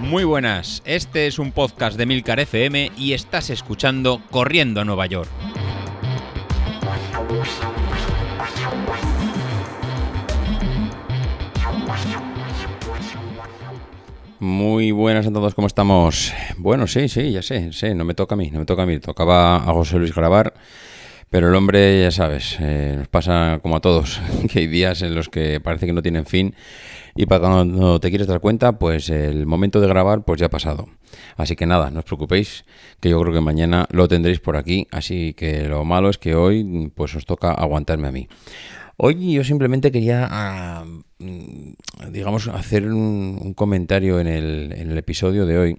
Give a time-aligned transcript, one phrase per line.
[0.00, 5.04] Muy buenas, este es un podcast de Milcar FM y estás escuchando Corriendo a Nueva
[5.06, 5.28] York.
[14.40, 16.32] Muy buenas a todos, ¿cómo estamos?
[16.56, 18.86] Bueno, sí, sí, ya sé, sé, no me toca a mí, no me toca a
[18.86, 20.54] mí, tocaba a José Luis grabar,
[21.30, 24.20] pero el hombre, ya sabes, eh, nos pasa como a todos,
[24.52, 26.54] que hay días en los que parece que no tienen fin
[27.20, 30.50] y para cuando te quieres dar cuenta, pues el momento de grabar pues ya ha
[30.50, 30.88] pasado.
[31.36, 32.64] Así que nada, no os preocupéis,
[33.00, 36.36] que yo creo que mañana lo tendréis por aquí, así que lo malo es que
[36.36, 38.28] hoy pues os toca aguantarme a mí.
[38.98, 40.84] Hoy yo simplemente quería, ah,
[41.18, 45.78] mm, digamos, hacer un, comentario en el, en el, episodio de hoy.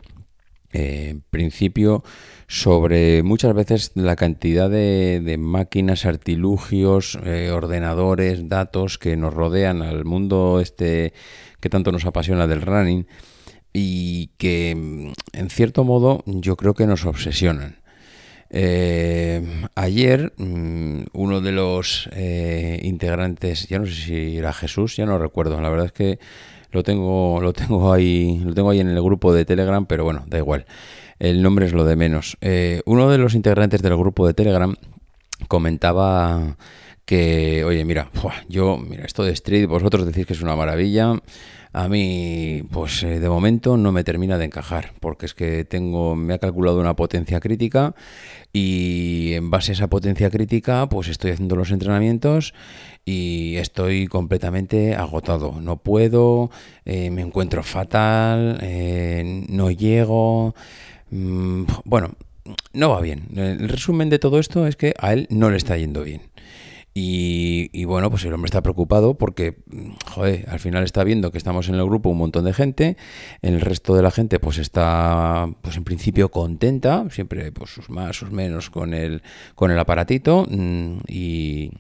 [0.72, 2.04] Eh, en principio,
[2.48, 10.06] sobre muchas veces la cantidad de, máquinas, artilugios, eh, ordenadores, datos que nos rodean al
[10.06, 11.14] mundo este
[11.60, 13.08] que tanto nos apasiona del running
[13.74, 17.79] y que en cierto modo yo creo que nos obsesionan.
[18.52, 19.42] Eh,
[19.76, 25.20] ayer mm, uno de los eh, integrantes, ya no sé si era Jesús, ya no
[25.20, 26.20] recuerdo, la verdad es que
[26.72, 30.24] lo tengo, lo tengo ahí, lo tengo ahí en el grupo de Telegram, pero bueno,
[30.28, 30.66] da igual
[31.20, 32.38] el nombre es lo de menos.
[32.42, 34.76] Eh, uno de los integrantes del grupo de Telegram
[35.48, 36.56] comentaba
[37.10, 38.12] que, oye, mira,
[38.50, 41.16] yo, mira, esto de Street, vosotros decís que es una maravilla.
[41.74, 46.16] A mí, pues eh, de momento no me termina de encajar, porque es que tengo,
[46.16, 47.96] me ha calculado una potencia crítica
[48.54, 52.54] y en base a esa potencia crítica, pues estoy haciendo los entrenamientos
[53.06, 55.60] y estoy completamente agotado.
[55.60, 56.52] No puedo,
[56.86, 58.60] eh, me encuentro fatal,
[59.50, 60.54] no llego.
[61.10, 62.12] Mm, bueno,
[62.74, 63.30] no va bien.
[63.36, 66.22] El resumen de todo esto es que a él no le está yendo bien.
[66.94, 69.58] Y, bueno, pues el hombre está preocupado porque,
[70.12, 72.98] joder, al final está viendo que estamos en el grupo un montón de gente,
[73.42, 78.18] el resto de la gente pues está, pues en principio contenta, siempre pues sus más,
[78.18, 79.22] sus menos con el,
[79.56, 81.72] con el aparatito mm, y,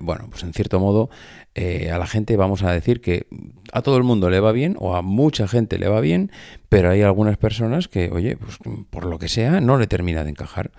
[0.00, 1.10] bueno, pues en cierto modo
[1.54, 3.26] eh, a la gente vamos a decir que
[3.72, 6.32] a todo el mundo le va bien o a mucha gente le va bien,
[6.68, 8.58] pero hay algunas personas que, oye, pues
[8.90, 10.72] por lo que sea, no le termina de encajar.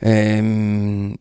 [0.00, 1.16] Em,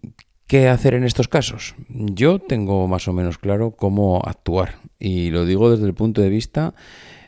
[0.48, 1.76] ¿Qué hacer en estos casos?
[1.90, 6.30] Yo tengo más o menos claro cómo actuar y lo digo desde el punto de
[6.30, 6.74] vista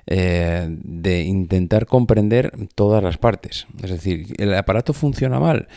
[0.08, 3.68] eh, de intentar comprender todas las partes.
[3.84, 5.68] Es decir, ¿el aparato funciona mal?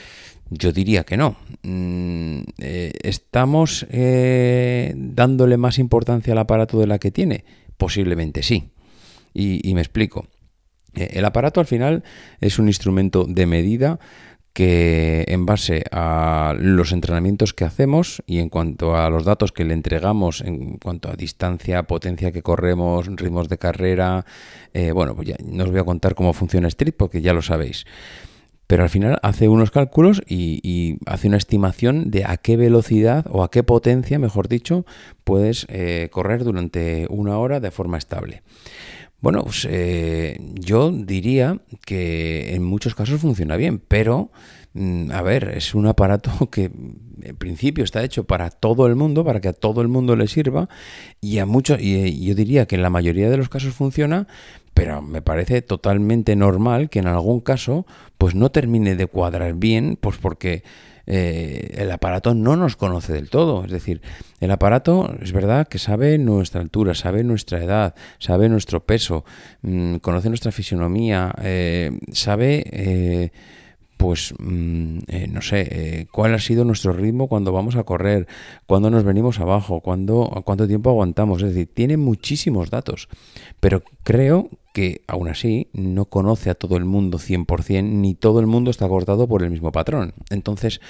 [0.51, 1.35] Yo diría que no.
[1.65, 7.45] Mm, eh, ¿Estamos eh, dándole más importancia al aparato de la que tiene?
[7.77, 8.71] Posiblemente sí.
[9.35, 10.29] y me explico.
[10.95, 12.05] el aparato al final
[12.41, 13.99] es un instrumento de medida
[14.53, 19.65] que en base a los entrenamientos que hacemos y en cuanto a los datos que
[19.65, 24.27] le entregamos, en cuanto a distancia, potencia que corremos, ritmos de carrera,
[24.75, 27.43] eh, bueno, pues ya no os voy a contar cómo funciona Street porque ya lo
[27.43, 27.87] sabéis.
[28.67, 33.43] Pero al final hace unos cálculos y, hace una estimación de a qué velocidad o
[33.43, 34.87] a qué potencia, mejor dicho,
[35.25, 38.43] puedes eh, correr durante una hora de forma estable.
[39.23, 44.33] Bueno, pues, eh, yo diría que en muchos casos funciona bien, pero
[44.75, 49.25] mm, a ver, es un aparato que en principio está hecho para todo el mundo,
[49.25, 50.69] para que a todo el mundo le sirva,
[51.21, 54.27] y a muchos, y yo diría que en la mayoría de los casos funciona,
[54.75, 57.87] pero me parece totalmente normal que en algún caso,
[58.19, 60.65] pues no termine de cuadrar bien, pues porque
[61.07, 63.65] eh, el aparato no nos conoce del todo.
[63.65, 64.03] Es decir,
[64.41, 69.25] el aparato es verdad que sabe nuestra altura, sabe nuestra edad, sabe nuestro peso,
[69.63, 72.65] mm, conoce nuestra fisionomía, eh, sabe...
[72.67, 73.31] Eh,
[73.99, 74.99] pues mm,
[75.29, 78.27] no sé, cuál ha sido nuestro ritmo cuando vamos a correr,
[78.67, 81.41] cuando nos venimos abajo, cuando, cuánto tiempo aguantamos.
[81.41, 83.09] Es decir, tiene muchísimos datos.
[83.61, 88.47] Pero creo que aún así no conoce a todo el mundo 100%, ni todo el
[88.47, 90.15] mundo está cortado por el mismo patrón.
[90.31, 90.81] Entonces,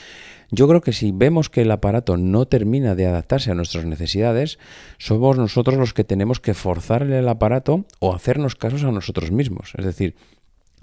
[0.51, 4.59] yo creo que si vemos que el aparato no termina de adaptarse a nuestras necesidades,
[4.99, 9.73] somos nosotros los que tenemos que forzarle el aparato o hacernos casos a nosotros mismos.
[9.77, 10.15] Es decir,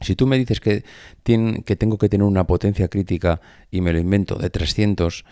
[0.01, 0.84] si tú me dices que,
[1.24, 5.25] que tengo que tener una potencia crítica y me lo invento de 300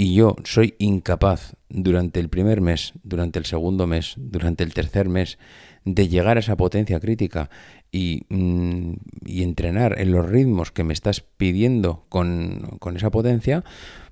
[0.00, 5.10] y yo soy incapaz durante el primer mes, durante el segundo mes, durante el tercer
[5.10, 5.38] mes,
[5.84, 7.50] de llegar a esa potencia crítica
[7.92, 8.94] y, mm,
[9.26, 13.62] entrenar en los ritmos que me estás pidiendo con, esa potencia,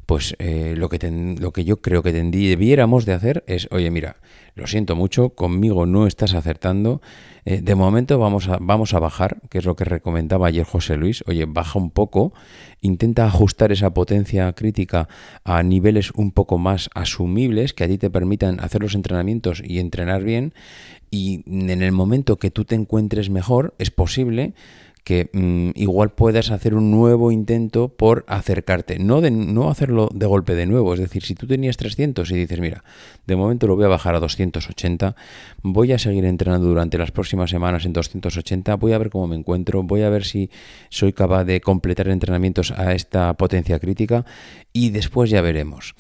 [0.09, 0.99] pues eh, lo, que
[1.39, 4.17] lo que yo creo que debiéramos de hacer es, oye, mira,
[4.55, 7.03] lo siento mucho, conmigo no estás acertando,
[7.45, 10.97] eh, de momento vamos a, vamos a bajar, que es lo que recomendaba ayer José
[10.97, 12.33] Luis, oye, baja un poco,
[12.81, 15.09] intenta ajustar esa potencia crítica
[15.45, 19.79] a niveles un poco más asumibles, que a ti te permitan hacer los entrenamientos y
[19.79, 20.55] entrenar bien,
[21.11, 24.55] y en el momento que tú te encuentres mejor, es posible
[25.09, 30.27] que mm, igual puedas hacer un nuevo intento por acercarte, no, de, no hacerlo de
[30.27, 32.85] golpe de nuevo, es decir, si tú tenías 300 y dices, mira,
[33.27, 35.17] de momento lo voy a bajar a 280,
[35.63, 39.37] voy a seguir entrenando durante las próximas semanas en 280, voy a ver cómo me
[39.37, 40.51] encuentro, voy a ver si
[40.91, 44.27] soy capaz de completar entrenamientos a esta potencia crítica
[44.75, 45.95] y después ya veremos.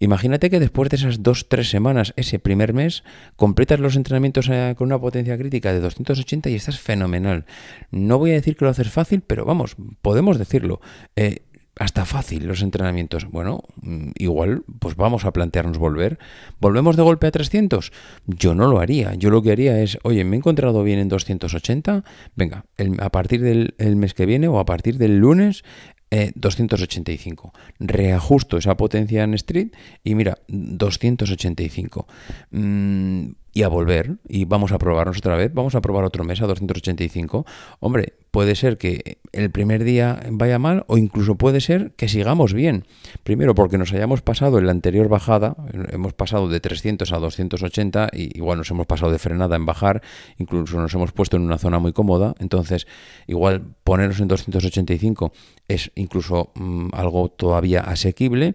[0.00, 3.04] Imagínate que después de esas dos, tres semanas, ese primer mes,
[3.36, 7.44] completas los entrenamientos eh, con una potencia crítica de 280 y estás fenomenal.
[7.90, 10.80] No voy a decir que lo haces fácil, pero vamos, podemos decirlo.
[11.16, 11.42] Eh,
[11.78, 13.26] hasta fácil los entrenamientos.
[13.30, 16.18] Bueno, mm, igual, pues vamos a plantearnos volver.
[16.60, 17.92] ¿Volvemos de golpe a 300?
[18.26, 19.14] Yo no lo haría.
[19.14, 22.04] Yo lo que haría es, oye, me he encontrado bien en 280.
[22.36, 22.64] Venga,
[22.98, 25.62] a partir del mes que viene o a partir del lunes
[26.10, 27.52] 285.
[27.54, 29.70] Eh, Reajusto esa potencia en street
[30.02, 32.06] y mira, 285.
[32.50, 36.40] Mm, y a volver y vamos a probarnos otra vez, vamos a probar otro mes
[36.40, 37.44] a 285.
[37.80, 42.54] Hombre, puede ser que el primer día vaya mal o incluso puede ser que sigamos
[42.54, 42.84] bien.
[43.24, 45.56] Primero porque nos hayamos pasado en la anterior bajada,
[45.90, 50.02] hemos pasado de 300 a 280 y igual nos hemos pasado de frenada en bajar,
[50.38, 52.86] incluso nos hemos puesto en una zona muy cómoda, entonces
[53.26, 55.32] igual ponernos en 285
[55.68, 58.54] es incluso mm, algo todavía asequible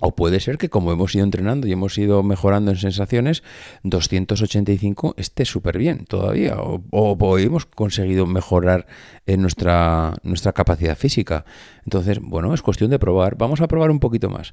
[0.00, 3.42] o puede ser que como hemos ido entrenando y hemos ido mejorando en sensaciones,
[3.82, 6.56] 285 esté súper bien todavía.
[6.58, 8.86] O, o, hemos conseguido mejorar
[9.26, 11.46] en nuestra, nuestra capacidad física.
[11.84, 13.36] Entonces, bueno, es cuestión de probar.
[13.36, 14.52] Vamos a probar un poquito más.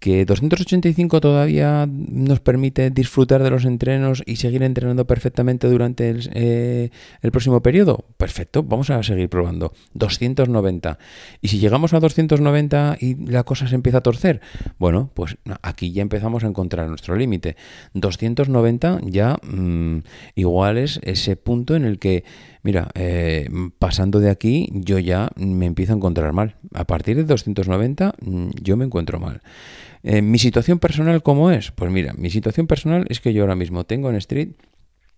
[0.00, 6.30] Que 285 todavía nos permite disfrutar de los entrenos y seguir entrenando perfectamente durante el,
[6.32, 6.90] eh,
[7.22, 8.06] el próximo periodo.
[8.16, 9.72] Perfecto, vamos a seguir probando.
[9.94, 10.98] 290.
[11.42, 14.40] Y si llegamos a 290 y la cosa se empieza a torcer,
[14.80, 17.54] bueno, pues aquí ya empezamos a encontrar nuestro límite.
[17.92, 19.98] 290 ya mm,
[20.36, 22.24] igual es ese punto en el que,
[22.62, 26.56] mira, eh, pasando de aquí yo ya me empiezo a encontrar mal.
[26.72, 29.42] A partir de 290 mm, yo me encuentro mal.
[30.02, 31.72] Eh, ¿Mi situación personal cómo es?
[31.72, 34.52] Pues mira, mi situación personal es que yo ahora mismo tengo en Street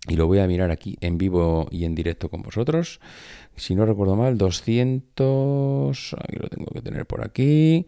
[0.07, 2.99] y lo voy a mirar aquí en vivo y en directo con vosotros.
[3.55, 7.85] Si no recuerdo mal, 200, aquí lo tengo que tener por aquí.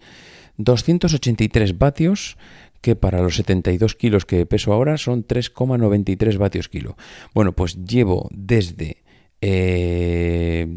[0.57, 2.37] 283 vatios
[2.81, 6.95] que para los 72 kilos que peso ahora son 3,93 vatios kilo.
[7.33, 9.03] Bueno, pues llevo desde...
[9.41, 10.67] Eh,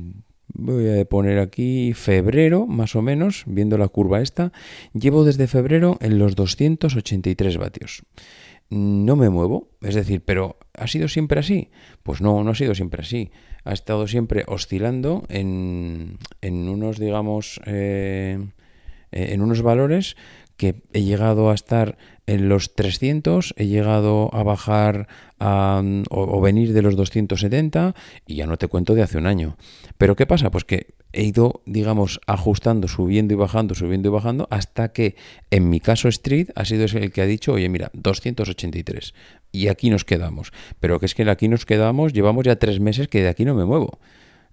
[0.55, 4.52] voy a poner aquí febrero, más o menos, viendo la curva esta,
[4.93, 8.02] llevo desde febrero en los 283 vatios.
[8.70, 11.70] No me muevo, es decir, pero ¿ha sido siempre así?
[12.03, 13.31] Pues no, no ha sido siempre así.
[13.65, 18.38] Ha estado siempre oscilando en, en unos, digamos, eh,
[19.11, 20.17] eh, en unos valores
[20.58, 21.96] que he llegado a estar
[22.26, 25.06] en los 300, he llegado a bajar
[25.38, 27.94] o, venir de los 270
[28.26, 29.56] y ya no te cuento de hace un año.
[29.96, 30.50] Pero ¿qué pasa?
[30.50, 35.14] Pues que he ido, digamos, ajustando, subiendo y bajando, subiendo y bajando, hasta que
[35.50, 39.14] en mi caso Street ha sido el que ha dicho, oye, mira, 283.
[39.52, 40.52] Y aquí nos quedamos.
[40.81, 43.54] Pero que es que aquí nos quedamos, llevamos ya tres meses que de aquí no
[43.54, 44.00] me muevo.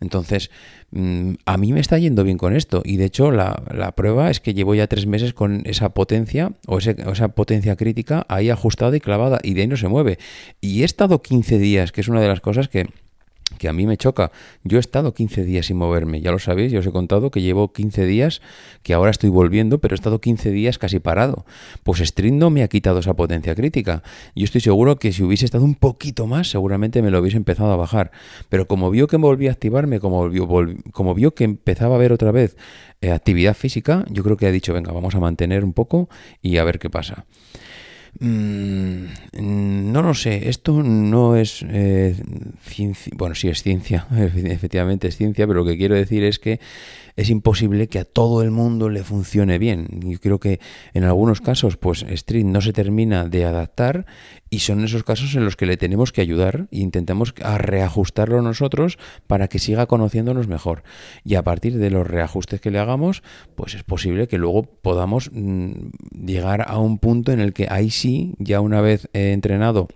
[0.02, 0.52] Entonces,
[0.92, 3.56] mm, a mí me está yendo bien con esto y de hecho la,
[3.96, 8.50] prueba es que llevo ya tres meses con esa potencia o, esa potencia crítica ahí
[8.50, 10.20] ajustada y clavada y de ahí no se mueve.
[10.62, 12.88] Y he estado 15 días, que es una de las cosas que
[13.58, 14.32] que a mí me choca.
[14.64, 17.42] Yo he estado 15 días sin moverme, ya lo sabéis, yo os he contado que
[17.42, 18.42] llevo 15 días,
[18.84, 21.46] que ahora estoy volviendo, pero he estado 15 días casi parado.
[21.84, 24.04] Pues String no me ha quitado esa potencia crítica.
[24.36, 27.72] Yo estoy seguro que si hubiese estado un poquito más, seguramente me lo hubiese empezado
[27.72, 28.12] a bajar.
[28.50, 30.48] Pero como vio que volví a activarme, como vio,
[30.92, 32.58] como vio que empezaba a ver otra vez
[33.02, 36.10] eh, actividad física, yo creo que ha dicho, venga, vamos a mantener un poco
[36.42, 37.26] y a ver qué pasa.
[38.20, 39.08] Mm,
[39.92, 42.16] no lo sé, esto no es eh,
[42.62, 46.60] ciencia, bueno, sí es ciencia, efectivamente es ciencia, pero lo que quiero decir es que
[47.16, 49.88] es imposible que a todo el mundo le funcione bien.
[50.02, 50.60] Yo creo que
[50.94, 54.06] en algunos casos, pues Street no se termina de adaptar
[54.50, 58.42] y son esos casos en los que le tenemos que ayudar e intentamos a reajustarlo
[58.42, 60.84] nosotros para que siga conociéndonos mejor.
[61.24, 63.24] Y a partir de los reajustes que le hagamos,
[63.56, 65.72] pues es posible que luego podamos mm,
[66.26, 68.05] llegar a un punto en el que ahí sí,
[68.40, 69.88] ya una vez entrenado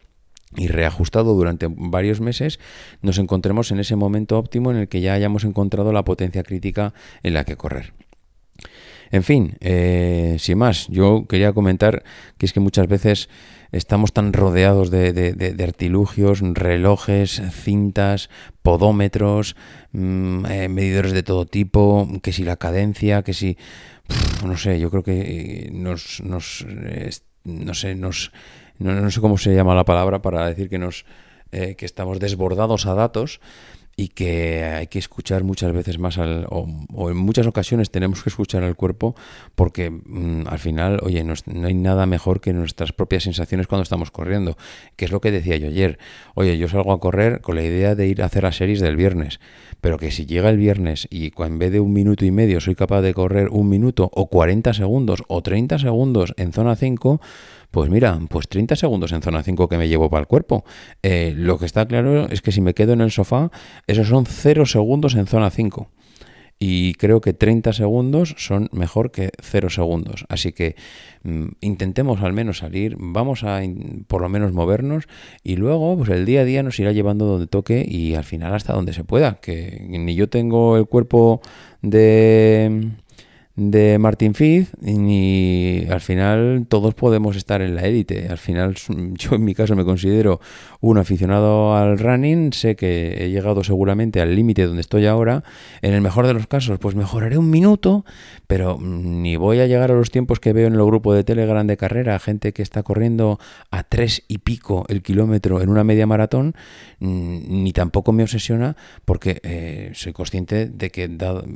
[0.56, 2.60] y reajustado durante varios meses,
[3.02, 6.94] nos encontremos en ese momento óptimo en el que ya hayamos encontrado la potencia crítica
[7.24, 7.94] en la que correr.
[9.12, 12.04] En fin, eh, sin más, yo quería comentar
[12.38, 13.30] que es que muchas veces
[13.72, 18.30] estamos tan rodeados de, artilugios, relojes, cintas,
[18.62, 19.56] podómetros,
[19.94, 23.58] mm, eh, medidores de todo tipo, que si la cadencia, que si...
[24.46, 26.22] no sé, yo creo que nos...
[26.24, 26.66] nos
[27.50, 28.32] no sé, nos
[28.78, 31.06] no, sé cómo se llama la palabra para decir que nos
[31.52, 33.42] eh, que estamos desbordados a datos
[34.00, 38.30] y que hay que escuchar muchas veces más al, o, en muchas ocasiones tenemos que
[38.30, 39.14] escuchar al cuerpo
[39.56, 43.84] porque mm, al final, oye, no, no, hay nada mejor que nuestras propias sensaciones cuando
[43.84, 44.56] estamos corriendo,
[44.96, 46.00] que es lo que decía yo ayer.
[46.34, 48.96] Oye, yo salgo a correr con la idea de ir a hacer las series del
[48.96, 49.42] viernes,
[49.82, 52.76] pero que si llega el viernes y en vez de un minuto y medio soy
[52.76, 57.20] capaz de correr un minuto o 40 segundos o 30 segundos en zona 5,
[57.72, 60.64] pues mira, pues 30 segundos en zona 5 que me llevo para el cuerpo.
[61.04, 63.52] Eh, lo que está claro es que si me quedo en el sofá,
[63.88, 65.90] esos son 0 segundos en zona 5
[66.60, 70.26] y creo que 30 segundos son mejor que 0 segundos.
[70.28, 70.76] Así que
[71.24, 73.62] mm, intentemos al menos salir, vamos a
[74.08, 75.08] por lo menos movernos
[75.42, 78.54] y luego pues el día a día nos irá llevando donde toque y al final
[78.54, 81.42] hasta donde se pueda, que ni yo tengo el cuerpo
[81.82, 82.92] de
[83.56, 88.28] de Martin Fitz y al final todos podemos estar en la élite.
[88.30, 88.76] Al final
[89.16, 90.40] yo en mi caso me considero
[90.80, 95.44] un aficionado al running, sé que he llegado seguramente al límite donde estoy ahora.
[95.82, 98.06] En el mejor de los casos pues mejoraré un minuto,
[98.48, 101.68] pero ni voy a llegar a los tiempos que veo en el grupo de Telegram
[101.68, 103.40] de carrera, gente que está corriendo
[103.72, 106.56] a tres y pico el kilómetro en una media maratón,
[107.00, 111.10] ni tampoco me obsesiona porque eh, soy consciente de que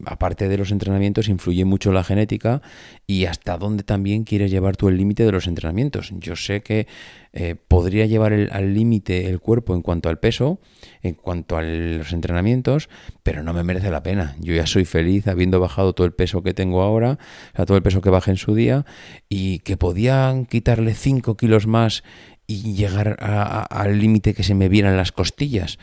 [0.06, 2.62] aparte de los entrenamientos influye mucho la genética
[3.08, 6.12] y hasta dónde también quieres llevar tú el límite de los entrenamientos.
[6.20, 6.88] Yo sé que
[7.34, 10.60] eh, podría llevar al límite el cuerpo en cuanto al peso,
[11.02, 12.90] en cuanto a los entrenamientos,
[13.24, 14.36] pero no me merece la pena.
[14.40, 17.18] Yo ya soy feliz habiendo bajado todo el peso que tengo ahora,
[17.58, 18.86] o todo el peso que bajé en su día,
[19.30, 22.04] y que podían quitarle 5 kilos más
[22.46, 25.80] y llegar al límite que se me vieran las costillas.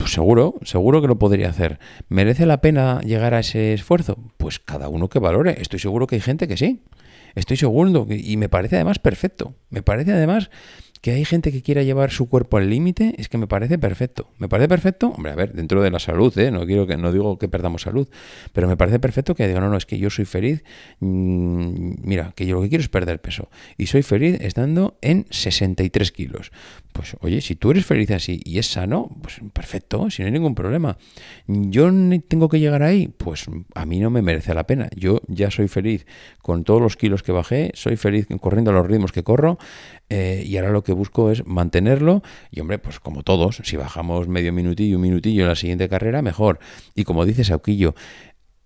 [0.00, 1.78] Pues seguro, seguro que lo podría hacer.
[2.08, 4.16] ¿Merece la pena llegar a ese esfuerzo?
[4.38, 5.60] Pues cada uno que valore.
[5.60, 6.80] Estoy seguro que hay gente que sí.
[7.34, 9.54] Estoy seguro y me parece además perfecto.
[9.68, 10.50] Me parece además
[11.00, 14.28] que hay gente que quiera llevar su cuerpo al límite, es que me parece perfecto.
[14.38, 16.50] Me parece perfecto, hombre, a ver, dentro de la salud, ¿eh?
[16.50, 18.08] no quiero que no digo que perdamos salud,
[18.52, 20.62] pero me parece perfecto que diga, no, no, es que yo soy feliz,
[21.00, 25.26] mm, mira, que yo lo que quiero es perder peso y soy feliz estando en
[25.30, 26.52] 63 kilos.
[26.92, 30.32] Pues oye, si tú eres feliz así y es sano, pues perfecto, si no hay
[30.32, 30.98] ningún problema.
[31.46, 31.88] Yo
[32.28, 34.88] tengo que llegar ahí, pues a mí no me merece la pena.
[34.96, 36.04] Yo ya soy feliz
[36.42, 39.58] con todos los kilos que bajé, soy feliz corriendo a los ritmos que corro
[40.10, 44.26] eh, y ahora lo que busco es mantenerlo y hombre, pues como todos, si bajamos
[44.26, 46.58] medio minutillo, un minutillo en la siguiente carrera, mejor.
[46.96, 47.94] Y como dice Sauquillo,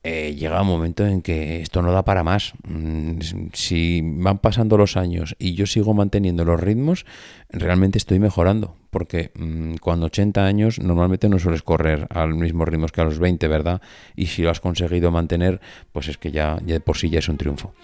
[0.02, 2.54] eh, llega un momento en que esto no da para más.
[2.66, 3.18] Mm,
[3.52, 7.06] si van pasando los años y yo sigo manteniendo los ritmos,
[7.50, 8.76] realmente estoy mejorando.
[8.94, 13.18] Porque mm, cuando 80 años normalmente no sueles correr al mismo ritmo que a los
[13.18, 13.82] 20, ¿verdad?
[14.14, 15.60] Y si lo has conseguido mantener,
[15.90, 17.74] pues es que ya, ya por sí ya es un triunfo.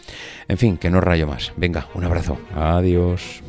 [0.47, 1.52] En fin, que no rayo más.
[1.57, 2.38] Venga, un abrazo.
[2.55, 3.43] Adiós.